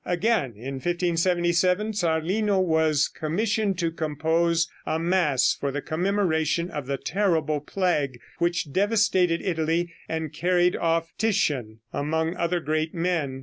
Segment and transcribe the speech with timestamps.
[0.07, 6.97] Again, in 1577, Zarlino was commissioned to compose a mass for the commemoration of the
[6.97, 13.39] terrible plague which devastated Italy and carried off Titian, among other great men.